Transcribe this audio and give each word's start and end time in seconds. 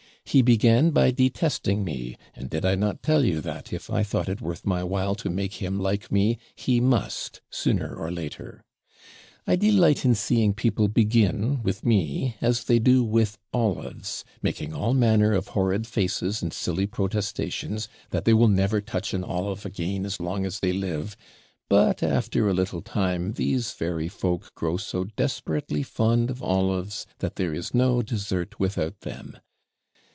'He 0.23 0.41
began 0.43 0.91
by 0.91 1.11
detesting 1.11 1.83
me, 1.83 2.15
and 2.35 2.49
did 2.49 2.63
I 2.63 2.75
not 2.75 3.03
tell 3.03 3.25
you 3.25 3.41
that, 3.41 3.73
if 3.73 3.89
I 3.89 4.01
thought 4.01 4.29
it 4.29 4.39
worth 4.39 4.65
my 4.65 4.81
while 4.81 5.13
to 5.15 5.29
make 5.29 5.55
him 5.55 5.77
like 5.77 6.09
me, 6.09 6.37
he 6.55 6.79
must, 6.79 7.41
sooner 7.49 7.93
or 7.93 8.09
later. 8.11 8.63
I 9.45 9.57
delight 9.57 10.05
in 10.05 10.15
seeing 10.15 10.53
people 10.53 10.87
begin 10.87 11.61
with 11.63 11.83
me 11.85 12.37
as 12.39 12.63
they 12.63 12.79
do 12.79 13.03
with 13.03 13.39
olives, 13.51 14.23
making 14.41 14.73
all 14.73 14.93
manner 14.93 15.33
of 15.33 15.49
horrid 15.49 15.85
faces 15.85 16.41
and 16.41 16.53
silly 16.53 16.87
protestations 16.87 17.89
that 18.11 18.23
they 18.23 18.33
will 18.33 18.47
never 18.47 18.79
touch 18.79 19.13
an 19.13 19.25
olive 19.25 19.65
again 19.65 20.05
as 20.05 20.21
long 20.21 20.45
as 20.45 20.61
they 20.61 20.71
live; 20.71 21.17
but, 21.67 22.01
after 22.01 22.47
a 22.47 22.53
little 22.53 22.81
time, 22.83 23.33
these 23.33 23.73
very 23.73 24.07
folk 24.07 24.53
grow 24.55 24.77
so 24.77 25.03
desperately 25.03 25.83
fond 25.83 26.29
of 26.29 26.41
olives, 26.41 27.05
that 27.19 27.35
there 27.35 27.53
is 27.53 27.73
no 27.73 28.01
dessert 28.01 28.57
without 28.61 29.01
them. 29.01 29.37